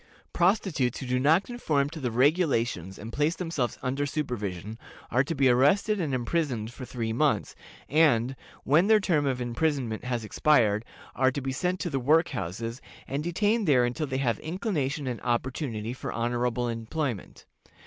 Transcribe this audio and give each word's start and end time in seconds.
Prostitutes 0.33 0.97
who 0.97 1.05
do 1.05 1.19
not 1.19 1.43
conform 1.43 1.87
to 1.91 1.99
the 1.99 2.09
regulations 2.09 2.97
and 2.97 3.13
place 3.13 3.35
themselves 3.35 3.77
under 3.83 4.07
supervision, 4.07 4.79
are 5.11 5.23
to 5.23 5.35
be 5.35 5.47
arrested 5.47 6.01
and 6.01 6.11
imprisoned 6.11 6.73
for 6.73 6.85
three 6.85 7.13
months, 7.13 7.53
and, 7.87 8.35
when 8.63 8.87
their 8.87 8.99
term 8.99 9.27
of 9.27 9.39
imprisonment 9.39 10.03
has 10.03 10.25
expired, 10.25 10.85
are 11.13 11.29
to 11.31 11.39
be 11.41 11.51
sent 11.51 11.79
to 11.81 11.91
the 11.91 11.99
"work 11.99 12.29
houses," 12.29 12.81
and 13.07 13.23
detained 13.23 13.67
there 13.67 13.85
until 13.85 14.07
they 14.07 14.17
have 14.17 14.39
inclination 14.39 15.05
and 15.05 15.21
opportunity 15.21 15.93
for 15.93 16.11
honorable 16.11 16.67
employment. 16.67 17.45